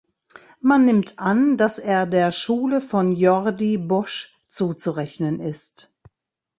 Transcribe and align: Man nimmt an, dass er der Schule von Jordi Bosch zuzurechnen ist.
Man 0.61 0.85
nimmt 0.85 1.19
an, 1.19 1.57
dass 1.57 1.77
er 1.77 2.07
der 2.07 2.31
Schule 2.31 2.81
von 2.81 3.11
Jordi 3.15 3.77
Bosch 3.77 4.35
zuzurechnen 4.47 5.39
ist. 5.39 5.93